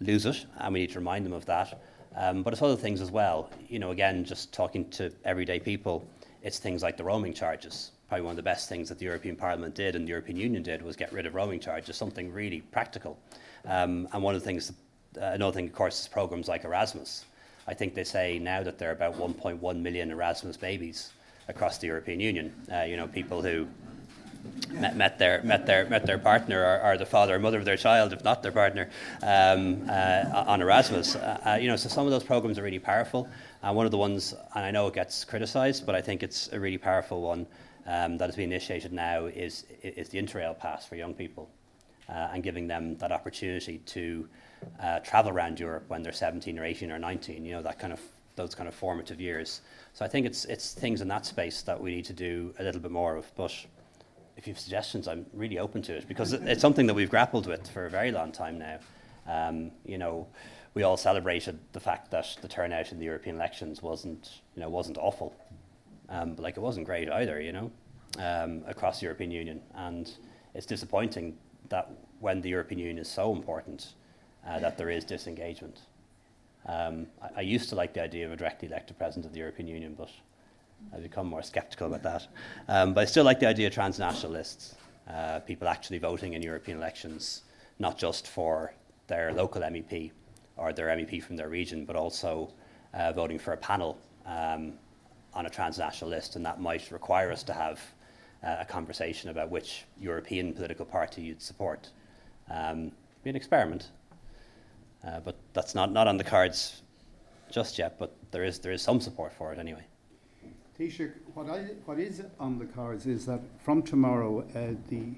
[0.00, 1.80] lose it, and we need to remind them of that.
[2.16, 3.50] Um, but it's other things as well.
[3.68, 6.08] You know, again, just talking to everyday people,
[6.42, 7.92] it's things like the roaming charges.
[8.08, 10.64] Probably one of the best things that the European Parliament did and the European Union
[10.64, 13.18] did was get rid of roaming charges, something really practical.
[13.66, 14.72] Um, and one of the things,
[15.16, 17.24] another thing, of course, is programs like Erasmus.
[17.66, 21.12] I think they say now that there are about 1.1 million Erasmus babies
[21.48, 22.52] across the European Union.
[22.72, 23.66] Uh, you know, people who
[24.70, 27.64] met, met, their met their met their partner or, or, the father or mother of
[27.64, 28.88] their child, if not their partner,
[29.22, 31.16] um, uh, on Erasmus.
[31.16, 33.28] Uh, uh, you know, so some of those programs are really powerful.
[33.62, 36.48] And one of the ones, and I know it gets criticised, but I think it's
[36.52, 37.46] a really powerful one
[37.86, 41.50] um, that has been initiated now is is the Interrail pass for young people,
[42.08, 44.28] uh, and giving them that opportunity to
[44.80, 47.44] uh, travel around Europe when they're 17 or 18 or 19.
[47.44, 48.00] You know, that kind of
[48.36, 49.60] those kind of formative years.
[49.92, 52.62] So I think it's it's things in that space that we need to do a
[52.62, 53.54] little bit more of, but
[54.36, 57.46] if you have suggestions, I'm really open to it because it's something that we've grappled
[57.46, 58.78] with for a very long time now.
[59.28, 60.26] Um, you know,
[60.72, 64.70] we all celebrated the fact that the turnout in the European elections wasn't, you know,
[64.70, 65.36] wasn't awful,
[66.08, 67.40] um, but like it wasn't great either.
[67.40, 67.70] You know,
[68.18, 70.10] um, across the European Union, and
[70.54, 71.36] it's disappointing
[71.68, 73.92] that when the European Union is so important,
[74.46, 75.80] uh, that there is disengagement.
[76.66, 79.38] Um, I, I used to like the idea of a directly elected president of the
[79.38, 80.10] European Union, but
[80.92, 82.26] I've become more sceptical about that.
[82.68, 84.74] Um, but I still like the idea of transnational lists,
[85.08, 87.42] uh, people actually voting in European elections,
[87.78, 88.72] not just for
[89.06, 90.12] their local MEP
[90.56, 92.52] or their MEP from their region, but also
[92.94, 94.72] uh, voting for a panel um,
[95.34, 96.36] on a transnational list.
[96.36, 97.80] And that might require us to have
[98.42, 101.90] uh, a conversation about which European political party you'd support.
[102.50, 103.90] Um, be an experiment,
[105.06, 106.82] uh, but that's not, not on the cards
[107.50, 109.84] just yet, but there is, there is some support for it anyway.
[110.78, 115.14] Taoiseach, what, I, what is on the cards is that from tomorrow, uh, the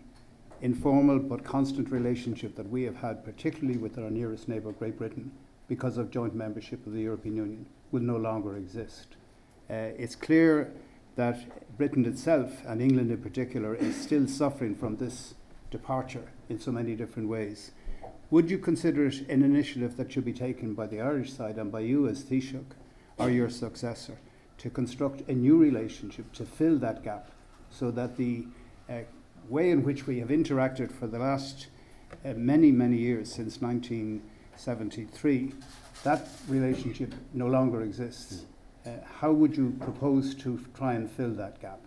[0.61, 5.31] informal but constant relationship that we have had, particularly with our nearest neighbour, Great Britain,
[5.68, 9.16] because of joint membership of the European Union, will no longer exist.
[9.71, 10.73] Uh, it's clear
[11.16, 15.35] that Britain itself, and England in particular, is still suffering from this
[15.71, 17.73] departure in so many different ways.
[18.33, 21.71] Would you consider it an initiative that should be taken by the Irish side and
[21.71, 22.64] by you as Taoiseach
[23.18, 24.18] or your successor?
[24.62, 27.33] to construct a new relationship to fill that gap
[27.68, 28.47] so that the
[28.88, 28.99] uh,
[29.49, 31.66] way in which we have interacted for the last
[32.25, 35.53] uh, many, many years since 1973,
[36.05, 38.45] that relationship no longer exists.
[38.87, 38.90] Uh,
[39.21, 41.81] how would you propose to try and fill that gap?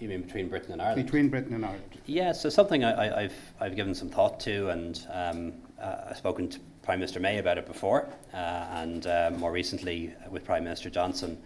[0.00, 1.04] You mean between Britain and Ireland?
[1.04, 1.98] Between Britain and Ireland.
[2.06, 6.60] Yeah, so something I, have I've given some thought to, and um, I've spoken to
[6.82, 11.38] Prime Minister May about it before, uh, and uh, more recently with Prime Minister Johnson.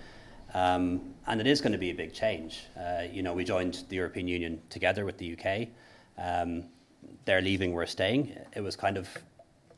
[0.54, 2.64] Um, and it is going to be a big change.
[2.78, 5.68] Uh, you know, we joined the European Union together with the UK.
[6.18, 6.64] Um,
[7.24, 8.36] they're leaving, we're staying.
[8.54, 9.08] It was kind of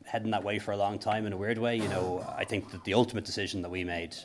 [0.05, 1.75] heading that way for a long time in a weird way.
[1.77, 4.15] You know, I think that the ultimate decision that we made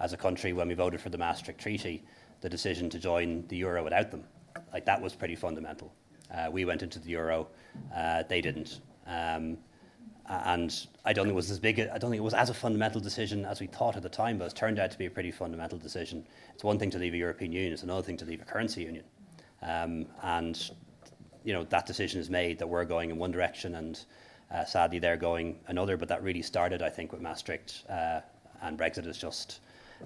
[0.00, 2.02] as a country when we voted for the Maastricht Treaty,
[2.40, 4.24] the decision to join the euro without them,
[4.72, 5.92] like that was pretty fundamental.
[6.32, 7.48] Uh, we went into the euro,
[7.94, 8.80] uh, they didn't.
[9.06, 9.58] Um,
[10.28, 11.80] and I don't think it was as big.
[11.80, 14.38] I don't think it was as a fundamental decision as we thought at the time,
[14.38, 16.26] but it's turned out to be a pretty fundamental decision.
[16.54, 18.82] It's one thing to leave a European Union; it's another thing to leave a currency
[18.82, 19.04] union.
[19.62, 20.70] Um, and
[21.44, 24.04] you know that decision is made that we're going in one direction, and
[24.54, 28.20] Uh, sadly, they're going another, but that really started, I think, with Maastricht, uh,
[28.62, 29.60] and Brexit is just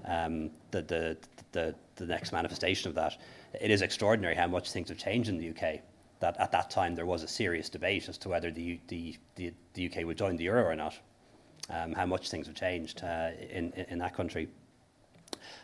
[0.06, 1.16] um, the, the,
[1.52, 3.18] the, the next manifestation of that.
[3.60, 5.80] It is extraordinary how much things have changed in the UK.
[6.20, 9.52] That at that time there was a serious debate as to whether the, the, the,
[9.74, 10.98] the UK would join the euro or not.
[11.70, 14.48] Um, how much things have changed uh, in, in, that country.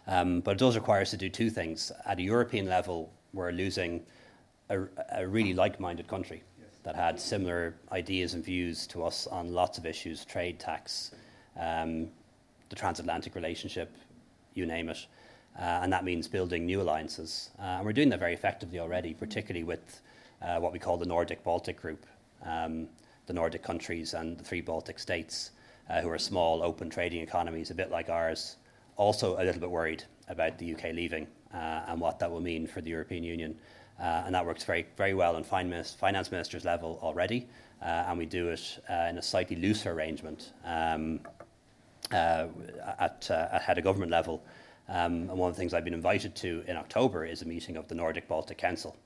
[0.07, 1.91] Um, but it does require us to do two things.
[2.05, 4.05] At a European level, we're losing
[4.69, 4.81] a,
[5.13, 6.43] a really like minded country
[6.83, 11.13] that had similar ideas and views to us on lots of issues trade, tax,
[11.59, 12.09] um,
[12.69, 13.91] the transatlantic relationship,
[14.55, 15.07] you name it.
[15.59, 17.51] Uh, and that means building new alliances.
[17.59, 20.03] Uh, and we're doing that very effectively already, particularly with
[20.45, 22.07] uh, what we call the Nordic Baltic Group,
[22.45, 22.89] um,
[23.27, 25.53] the Nordic countries and the three Baltic states,
[25.89, 28.57] uh, who are small, open trading economies, a bit like ours,
[28.97, 32.67] also a little bit worried about the UK leaving uh, and what that will mean
[32.67, 33.57] for the European Union.
[33.99, 35.97] Uh, and that works very, very well on finance
[36.31, 37.47] ministers level already,
[37.81, 41.21] and we do it in a slightly looser arrangement um,
[42.11, 44.43] at, at head of government level.
[44.89, 47.77] Um, and one of the things I've been invited to in October is a meeting
[47.77, 48.97] of the Nordic Baltic Council.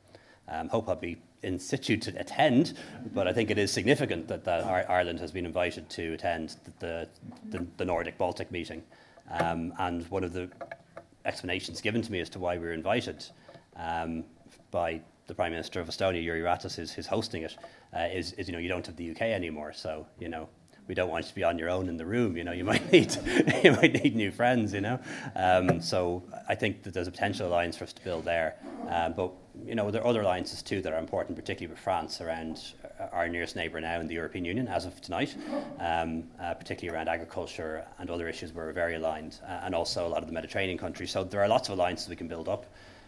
[0.49, 2.75] Um, hope I'll be in situ to attend,
[3.15, 7.09] but I think it is significant that, that Ireland has been invited to attend the,
[7.51, 8.83] the, the Nordic Baltic meeting.
[9.31, 10.51] Um, and one of the
[11.25, 13.25] explanations given to me as to why we were invited
[13.77, 14.25] um,
[14.71, 17.57] by the Prime Minister of Estonia, Jüri Ratas, is, is hosting it,
[17.95, 19.73] uh, is, is, you know, you don't have the UK anymore.
[19.75, 20.49] So, you know,
[20.89, 22.37] we don't want you to be on your own in the room.
[22.37, 23.15] You know, you might need
[23.63, 24.73] you might need new friends.
[24.73, 25.01] You know,
[25.37, 28.57] um, so I think that there's a potential alliance for us to build there.
[28.89, 29.33] Um, but
[29.65, 32.75] you know, there are other alliances too that are important, particularly with France around
[33.13, 35.37] our nearest neighbour now in the European Union as of tonight,
[35.79, 40.07] um, uh, particularly around agriculture and other issues where we're very aligned, uh, and also
[40.07, 41.11] a lot of the Mediterranean countries.
[41.11, 42.67] So there are lots of alliances we can build up.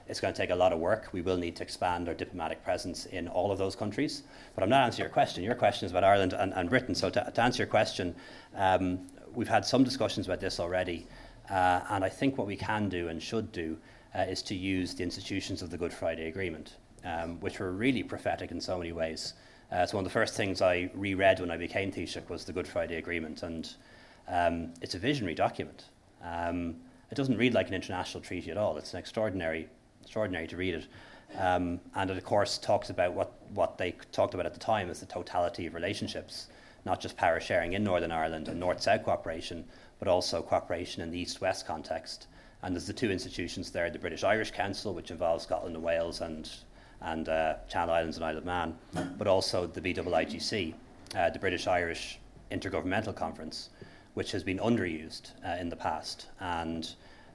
[0.09, 1.09] It's going to take a lot of work.
[1.13, 4.25] We will need to expand our diplomatic presence in all of those countries.
[4.55, 5.45] But I'm not answering your question.
[5.45, 6.95] Your question is about Ireland and, and Britain.
[6.95, 8.15] So to, to, answer your question,
[8.57, 11.07] um, we've had some discussions about this already.
[11.49, 13.79] Uh, and I think what we can do and should do
[14.15, 18.03] uh, is to use the institutions of the Good Friday Agreement, um, which were really
[18.03, 19.35] prophetic in so many ways.
[19.71, 22.53] Uh, so one of the first things I reread when I became Taoiseach was the
[22.53, 23.73] Good Friday Agreement, and
[24.29, 25.85] um, it's a visionary document.
[26.23, 26.77] Um,
[27.11, 28.77] it doesn't read like an international treaty at all.
[28.77, 29.69] It's an extraordinary
[30.03, 30.87] extraordinary to read it.
[31.39, 34.91] Um, and it, of course, talks about what, what they talked about at the time
[34.91, 36.49] as the totality of relationships,
[36.85, 39.65] not just power sharing in Northern Ireland and North South cooperation,
[39.99, 42.27] but also cooperation in the East West context.
[42.63, 46.21] And there's the two institutions there the British Irish Council, which involves Scotland and Wales
[46.21, 46.49] and,
[47.01, 48.77] and uh, Channel Islands and Isle of Man,
[49.17, 50.75] but also the BIIGC,
[51.17, 52.19] uh, the British Irish
[52.51, 53.71] Intergovernmental Conference,
[54.15, 56.27] which has been underused uh, in the past.
[56.41, 56.93] And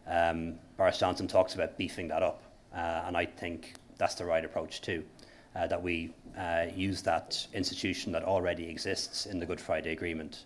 [0.07, 2.43] um, Boris Johnson talks about beefing that up.
[2.76, 5.03] Uh, and I think that's the right approach too.
[5.55, 10.43] Uh, that we uh, use that institution that already exists in the Good Friday Agreement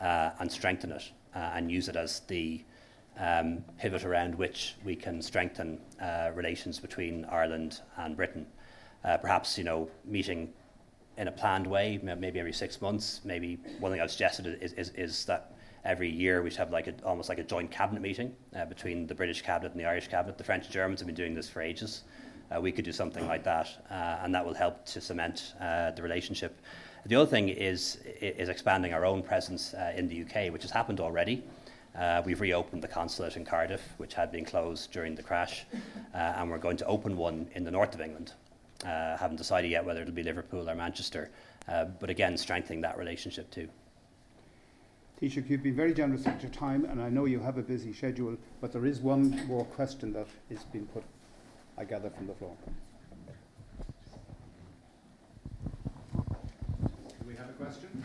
[0.00, 2.60] and strengthen it and use it as the
[3.18, 5.80] um, pivot around which we can strengthen
[6.34, 8.46] relations between Ireland and Britain.
[9.02, 10.52] perhaps, you know, meeting
[11.18, 13.20] in a planned way, maybe every six months.
[13.24, 15.52] Maybe one thing I've suggested is, is, is that
[15.84, 19.06] every year we should have like a, almost like a joint cabinet meeting uh, between
[19.06, 20.38] the British cabinet and the Irish cabinet.
[20.38, 22.02] The French and Germans have been doing this for ages.
[22.54, 25.90] Uh, we could do something like that, uh, and that will help to cement uh,
[25.90, 26.58] the relationship.
[27.04, 30.70] The other thing is is expanding our own presence uh, in the UK, which has
[30.70, 31.42] happened already.
[31.98, 35.66] Uh, we've reopened the consulate in Cardiff, which had been closed during the crash,
[36.14, 38.32] uh, and we're going to open one in the north of England.
[38.84, 41.28] Uh, haven't decided yet whether it'll be Liverpool or Manchester,
[41.66, 43.68] uh, but again, strengthening that relationship too.
[45.20, 47.92] Taoiseach, you've been very generous with your time, and I know you have a busy
[47.92, 51.02] schedule, but there is one more question that is being put,
[51.76, 52.56] I gather, from the floor.
[56.14, 58.04] Do we have a question?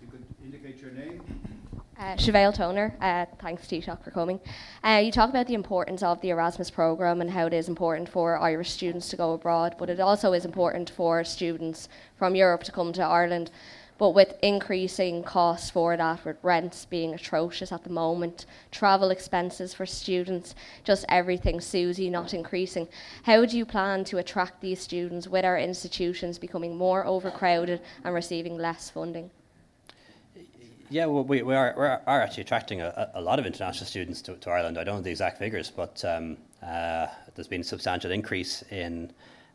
[0.00, 1.22] You could indicate your name.
[1.98, 4.40] Uh, Chevelle Toner, uh, thanks Taoiseach for coming.
[4.82, 8.08] Uh, you talk about the importance of the Erasmus programme and how it is important
[8.08, 12.62] for Irish students to go abroad, but it also is important for students from Europe
[12.64, 13.50] to come to Ireland.
[13.98, 19.74] But with increasing costs for that, with rents being atrocious at the moment, travel expenses
[19.74, 22.88] for students, just everything, SUSI, not increasing,
[23.24, 28.14] how do you plan to attract these students with our institutions becoming more overcrowded and
[28.14, 29.30] receiving less funding?
[30.92, 34.20] Yeah, well, we, we are, we are actually attracting a, a lot of international students
[34.22, 34.76] to, to, Ireland.
[34.76, 39.12] I don't know the exact figures, but um, uh, there's been a substantial increase in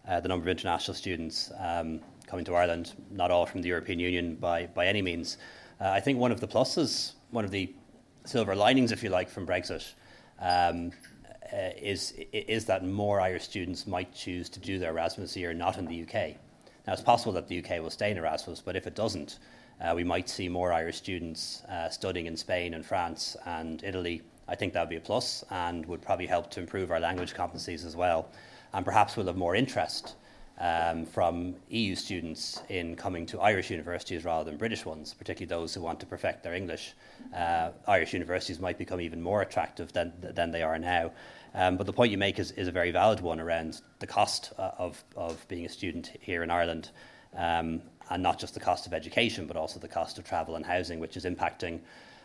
[0.07, 1.51] uh, the number of international students.
[1.59, 5.37] Um, coming to Ireland, not all from the European Union by, by any means.
[5.81, 7.73] Uh, I think one of the pluses, one of the
[8.23, 9.93] silver linings, if you like, from Brexit
[10.39, 10.93] um,
[11.53, 15.77] uh, is, is that more Irish students might choose to do their Erasmus year not
[15.77, 16.37] in the UK.
[16.87, 19.39] Now, it's possible that the UK will stay in Erasmus, but if it doesn't,
[19.95, 24.21] we might see more Irish students uh, studying in Spain and France and Italy.
[24.47, 27.33] I think that would be a plus and would probably help to improve our language
[27.33, 28.29] competencies as well.
[28.73, 30.15] And perhaps we'll have more interest
[30.59, 35.73] um, from EU students in coming to Irish universities rather than British ones, particularly those
[35.73, 36.93] who want to perfect their English.
[37.33, 41.11] Uh, Irish universities might become even more attractive than, than they are now.
[41.53, 44.53] Um, but the point you make is, is a very valid one around the cost
[44.57, 46.89] uh, of, of being a student here in Ireland,
[47.35, 50.65] um, and not just the cost of education, but also the cost of travel and
[50.65, 51.79] housing, which is impacting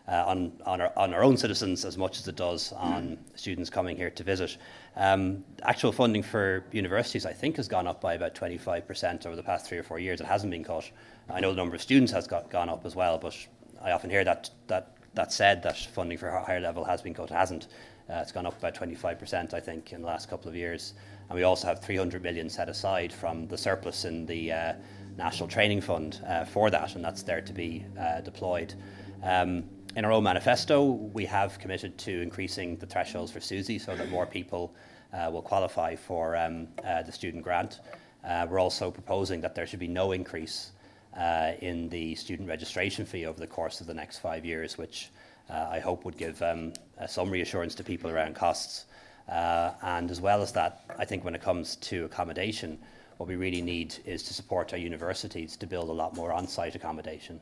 [0.08, 3.70] uh, on, on, our, on our own citizens as much as it does on students
[3.70, 4.56] coming here to visit.
[4.96, 9.42] Um, actual funding for universities, I think, has gone up by about 25% over the
[9.42, 10.20] past three or four years.
[10.20, 10.90] It hasn't been cut.
[11.28, 13.36] I know the number of students has got, gone up as well, but
[13.80, 17.30] I often hear that, that, that said that funding for higher level has been cut.
[17.30, 17.68] It hasn't.
[18.08, 20.94] Uh, it's gone up by 25%, I think, in the last couple of years.
[21.28, 24.72] And we also have 300 million set aside from the surplus in the uh,
[25.16, 28.74] National Training Fund uh, for that, and that's there to be uh, deployed.
[29.22, 29.64] Um,
[29.96, 34.08] in our own manifesto, we have committed to increasing the thresholds for SUSI so that
[34.08, 34.72] more people
[35.12, 37.80] uh, will qualify for um, uh, the student grant.
[38.24, 40.70] Uh, we're also proposing that there should be no increase
[41.16, 45.10] uh, in the student registration fee over the course of the next five years, which
[45.52, 46.72] I hope would give um,
[47.08, 48.84] some reassurance to people around costs.
[49.26, 52.78] and as well as that, I think when it comes to accommodation,
[53.20, 56.48] what we really need is to support our universities to build a lot more on
[56.48, 57.38] site accommodation.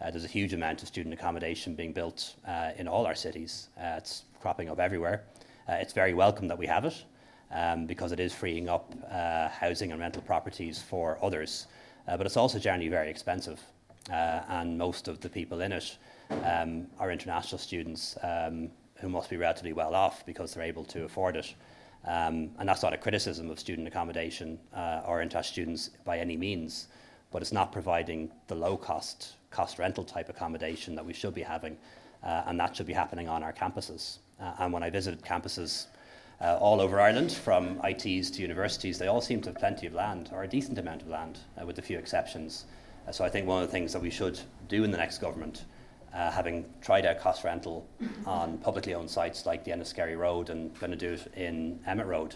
[0.00, 3.68] Uh, there's a huge amount of student accommodation being built uh, in all our cities.
[3.76, 5.24] Uh, it's cropping up everywhere.
[5.68, 7.04] Uh, it's very welcome that we have it
[7.52, 11.66] um, because it is freeing up uh, housing and rental properties for others.
[12.06, 13.60] Uh, but it's also generally very expensive,
[14.08, 15.98] and most of the people in it
[16.42, 21.04] um, are international students um, who must be relatively well off because they're able to
[21.04, 21.52] afford it.
[22.04, 24.58] Um, and that's not a criticism of student accommodation
[25.06, 26.88] or international students by any means,
[27.30, 31.42] but it's not providing the low cost cost rental type accommodation that we should be
[31.42, 31.76] having,
[32.22, 34.18] uh, and that should be happening on our campuses.
[34.40, 35.86] Uh, and when I visited campuses
[36.40, 39.94] uh, all over Ireland, from ITs to universities, they all seem to have plenty of
[39.94, 42.66] land, or a decent amount of land, uh, with a few exceptions.
[43.06, 44.38] Uh, so I think one of the things that we should
[44.68, 45.64] do in the next government,
[46.18, 47.88] uh, having tried out cost rental
[48.26, 52.06] on publicly owned sites like the Enniskerry Road and going to do it in Emmet
[52.06, 52.34] Road,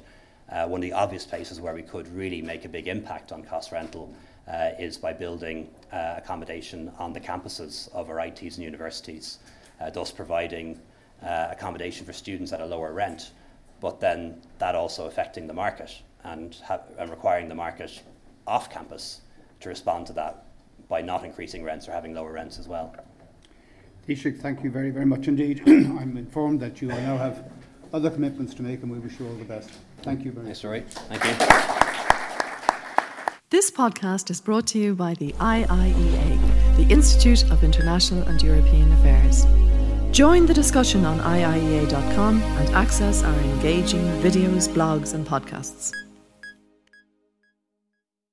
[0.49, 3.73] one of the obvious places where we could really make a big impact on cost
[3.73, 4.15] rental
[4.49, 9.39] uh, is by building uh, accommodation on the campuses of our ITs and universities,
[9.81, 10.81] uh, thus providing
[11.23, 13.31] uh, accommodation for students at a lower rent,
[13.81, 18.03] but then that also affecting the market and, ha- and requiring the market
[18.47, 19.21] off campus
[19.61, 20.45] to respond to that
[20.89, 22.95] by not increasing rents or having lower rents as well.
[24.07, 25.63] Taoiseach, thank you very, very much indeed.
[25.67, 27.51] I'm informed that you now have
[27.93, 29.71] other commitments to make and we wish you all the best.
[30.03, 30.65] Thank you very much.
[30.65, 31.63] Nice, Thank you.
[33.51, 38.91] This podcast is brought to you by the IIEA, the Institute of International and European
[38.95, 39.47] Affairs.
[40.11, 45.93] Join the discussion on IIEA.com and access our engaging videos, blogs, and podcasts.